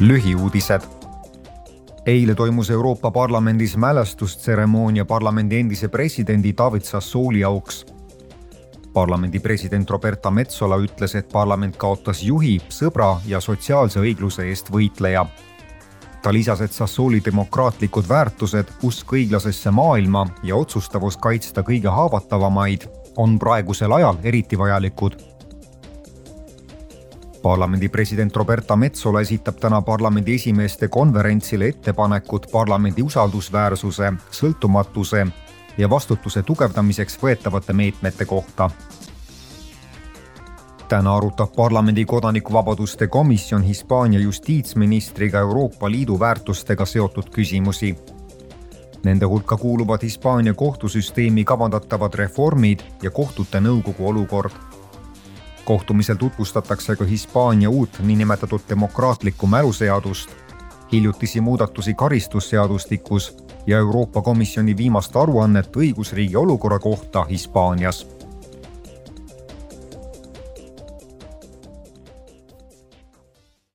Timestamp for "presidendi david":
5.88-6.82